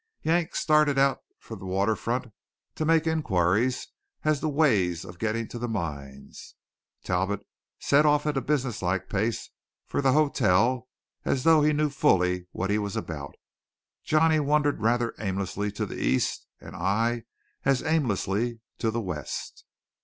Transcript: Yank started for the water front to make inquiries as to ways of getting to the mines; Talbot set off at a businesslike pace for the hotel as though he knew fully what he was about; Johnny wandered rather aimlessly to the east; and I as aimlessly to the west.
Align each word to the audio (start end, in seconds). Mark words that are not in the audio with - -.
Yank 0.23 0.55
started 0.55 0.97
for 1.37 1.55
the 1.55 1.65
water 1.67 1.95
front 1.95 2.33
to 2.73 2.85
make 2.85 3.05
inquiries 3.05 3.89
as 4.23 4.39
to 4.39 4.49
ways 4.49 5.05
of 5.05 5.19
getting 5.19 5.47
to 5.49 5.59
the 5.59 5.67
mines; 5.67 6.55
Talbot 7.03 7.45
set 7.77 8.03
off 8.03 8.25
at 8.25 8.35
a 8.35 8.41
businesslike 8.41 9.09
pace 9.09 9.51
for 9.85 10.01
the 10.01 10.13
hotel 10.13 10.89
as 11.23 11.43
though 11.43 11.61
he 11.61 11.71
knew 11.71 11.91
fully 11.91 12.47
what 12.51 12.71
he 12.71 12.79
was 12.79 12.95
about; 12.95 13.35
Johnny 14.03 14.39
wandered 14.39 14.81
rather 14.81 15.13
aimlessly 15.19 15.71
to 15.73 15.85
the 15.85 16.01
east; 16.03 16.47
and 16.59 16.75
I 16.75 17.25
as 17.63 17.83
aimlessly 17.83 18.59
to 18.79 18.89
the 18.89 19.01
west. 19.01 19.65